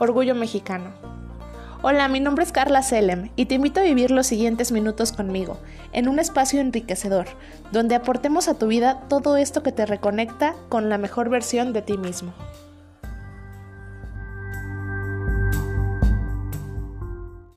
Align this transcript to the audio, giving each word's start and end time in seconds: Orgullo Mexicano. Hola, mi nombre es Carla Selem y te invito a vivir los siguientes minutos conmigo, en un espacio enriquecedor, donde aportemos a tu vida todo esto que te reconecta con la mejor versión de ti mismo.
Orgullo 0.00 0.34
Mexicano. 0.34 0.90
Hola, 1.80 2.08
mi 2.08 2.18
nombre 2.18 2.44
es 2.44 2.50
Carla 2.50 2.82
Selem 2.82 3.30
y 3.36 3.46
te 3.46 3.54
invito 3.54 3.78
a 3.78 3.84
vivir 3.84 4.10
los 4.10 4.26
siguientes 4.26 4.72
minutos 4.72 5.12
conmigo, 5.12 5.58
en 5.92 6.08
un 6.08 6.18
espacio 6.18 6.60
enriquecedor, 6.60 7.26
donde 7.70 7.94
aportemos 7.94 8.48
a 8.48 8.58
tu 8.58 8.66
vida 8.66 9.02
todo 9.08 9.36
esto 9.36 9.62
que 9.62 9.70
te 9.70 9.86
reconecta 9.86 10.56
con 10.68 10.88
la 10.88 10.98
mejor 10.98 11.28
versión 11.28 11.72
de 11.72 11.82
ti 11.82 11.96
mismo. 11.96 12.32